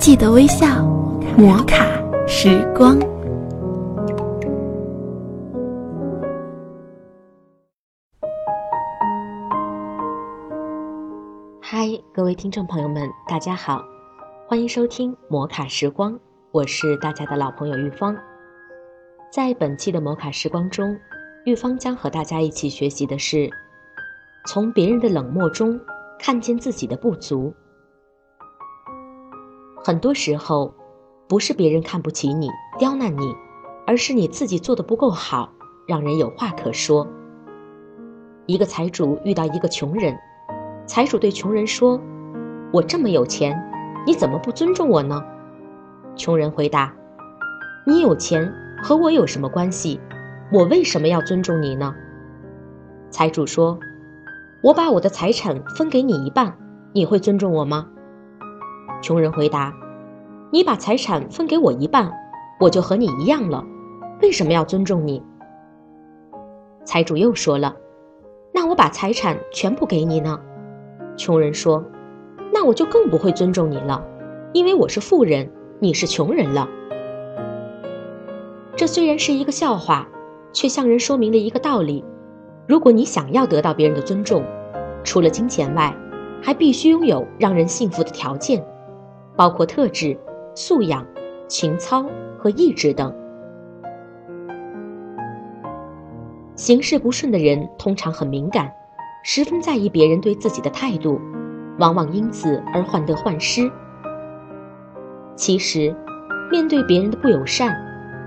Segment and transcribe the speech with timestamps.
[0.00, 0.82] 记得微笑，
[1.36, 1.84] 摩卡
[2.26, 2.98] 时光。
[11.60, 13.84] 嗨，各位听众朋友们，大家好，
[14.48, 16.18] 欢迎收听摩卡时光，
[16.50, 18.16] 我是大家的老朋友玉芳。
[19.30, 20.96] 在本期的摩卡时光中，
[21.44, 23.50] 玉芳将和大家一起学习的是，
[24.46, 25.78] 从别人的冷漠中
[26.18, 27.52] 看见自己的不足。
[29.90, 30.72] 很多时候，
[31.26, 33.34] 不是别人看不起你、刁难你，
[33.88, 35.52] 而是你自己做的不够好，
[35.84, 37.08] 让人有话可说。
[38.46, 40.16] 一个财主遇到一个穷人，
[40.86, 42.00] 财主对穷人说
[42.72, 43.60] ：“我这么有钱，
[44.06, 45.20] 你怎么不尊重我呢？”
[46.14, 46.94] 穷人回答
[47.84, 48.48] ：“你有钱
[48.80, 49.98] 和我有什么关系？
[50.52, 51.92] 我为什么要尊重你呢？”
[53.10, 53.76] 财主说
[54.62, 56.56] ：“我把我的财产分给你一半，
[56.92, 57.88] 你会尊重我吗？”
[59.02, 59.72] 穷人回答
[60.52, 62.12] ：“你把财产分给我一半，
[62.58, 63.64] 我就和你一样了，
[64.20, 65.22] 为什么要尊重你？”
[66.84, 67.76] 财主又说了
[68.52, 70.40] ：“那我把财产全部给你呢？”
[71.16, 71.84] 穷人说
[72.52, 74.04] ：“那我就更不会尊重你了，
[74.52, 76.68] 因为我是富人，你是穷人了。”
[78.74, 80.08] 这虽然是一个笑话，
[80.52, 82.04] 却向人说明了一个道理：
[82.66, 84.42] 如果你想要得到别人的尊重，
[85.04, 85.94] 除了金钱外，
[86.42, 88.64] 还必须拥有让人信服的条件。
[89.36, 90.18] 包括特质、
[90.60, 91.06] 素养、
[91.48, 92.04] 情操
[92.38, 93.10] 和意志等。
[96.54, 98.70] 行事不顺的人通常很敏感，
[99.24, 101.18] 十分在意别人对自己的态度，
[101.78, 103.72] 往往因此而患得患失。
[105.34, 105.96] 其实，
[106.50, 107.74] 面对别人的不友善，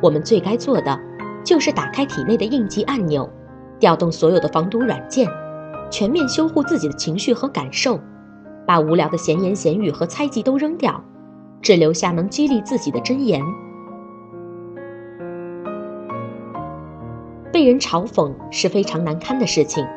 [0.02, 1.00] 我们最该做的，
[1.45, 3.30] 就是打开体内的应急按钮，
[3.80, 5.30] 调动所有的防毒软件，
[5.92, 8.00] 全面修护自己的情绪和感受。
[8.66, 11.00] 把无聊的闲言闲语和猜忌都扔掉，
[11.64, 13.42] 只留下能激励自己的箴言。
[17.52, 19.88] 被人嘲讽是非常难堪的事情，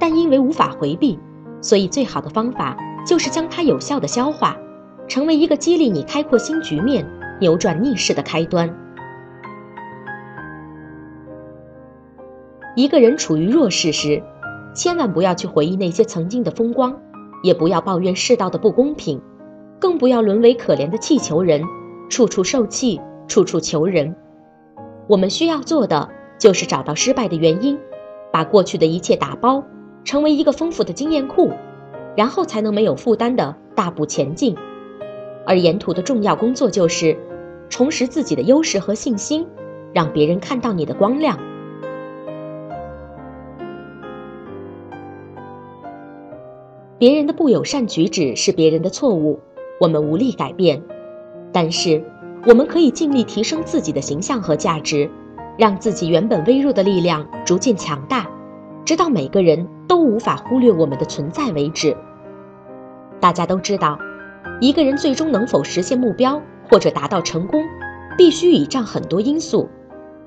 [0.00, 1.18] 但因为无法回避，
[1.60, 2.76] 所以最好的方法
[3.06, 4.56] 就是将它有效的消化，
[5.06, 7.06] 成为一个激励你开阔新局面、
[7.40, 8.68] 扭转逆势的开端。
[12.74, 14.22] 一个人处于弱势时，
[14.74, 16.98] 千万不要去回忆那些曾经的风光。
[17.42, 19.20] 也不要抱怨世道的不公平，
[19.78, 21.62] 更不要沦为可怜的气球人，
[22.08, 24.14] 处处受气，处处求人。
[25.08, 27.78] 我们需要做的就是找到失败的原因，
[28.32, 29.62] 把过去的一切打包，
[30.04, 31.50] 成为一个丰富的经验库，
[32.16, 34.56] 然后才能没有负担的大步前进。
[35.46, 37.16] 而沿途的重要工作就是
[37.68, 39.46] 重拾自己的优势和信心，
[39.92, 41.38] 让别人看到你的光亮。
[46.98, 49.38] 别人的不友善举止是别人的错误，
[49.78, 50.82] 我们无力改变，
[51.52, 52.02] 但是
[52.46, 55.10] 我们可以尽力提升自己的形象和价值，
[55.58, 58.26] 让自己原本微弱的力量逐渐强大，
[58.84, 61.96] 直到每个人都无法忽略我们的存在为止。
[63.20, 63.98] 大家都知道，
[64.60, 67.62] 一个人最终能否实现目标或者达到成功，
[68.16, 69.68] 必须倚仗很多因素，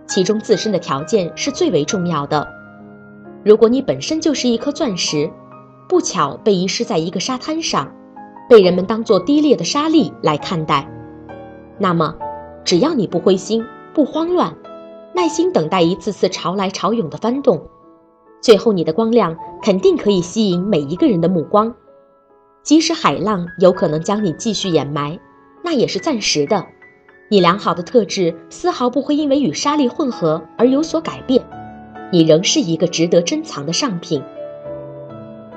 [0.06, 2.48] 其中自身的条件是最为重要的。
[3.44, 5.32] 如果你本身就是一颗钻石，
[5.88, 7.92] 不巧被遗失在一个沙滩上，
[8.50, 10.90] 被人们当作低劣的沙粒来看待。
[11.78, 12.16] 那么，
[12.66, 14.56] 只要你不灰心、不慌乱，
[15.14, 17.68] 耐心等待一次次潮来潮涌的翻动，
[18.42, 21.76] 最后你的光亮肯定可以吸引每一个人的目光。
[22.64, 25.20] 即使海浪有可能将你继续掩埋，
[25.64, 26.66] 那也是暂时的。
[27.30, 31.46] 你良好的特质丝毫不会因为与沙粒混合而有所改变，
[32.12, 34.24] 你仍是一个值得珍藏的上品。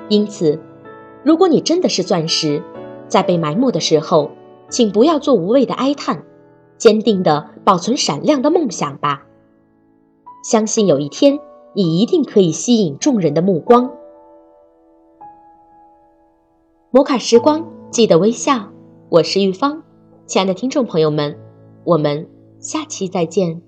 [0.07, 0.59] 因此，
[1.23, 2.61] 如果你真的是钻石，
[3.13, 4.31] 在被埋没的时候，
[4.69, 6.23] 请不要做无谓的哀叹，
[6.79, 9.27] 坚定地保存闪亮的梦想吧。
[10.43, 11.39] 相信有一天，
[11.75, 13.91] 你一定可以吸引众人的目光。
[16.89, 18.69] 摩卡时光，记得微笑。
[19.09, 19.83] 我是玉芳，
[20.25, 21.37] 亲爱的听众朋友们，
[21.83, 22.27] 我们
[22.57, 23.61] 下期再见。